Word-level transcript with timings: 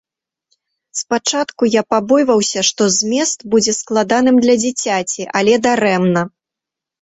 Спачатку 1.01 1.63
я 1.69 1.81
пабойваўся, 1.93 2.63
што 2.69 2.87
змест 2.95 3.45
будзе 3.53 3.71
складаным 3.81 4.35
для 4.47 4.55
дзіцяці, 4.63 5.29
але 5.43 5.53
дарэмна. 5.69 6.21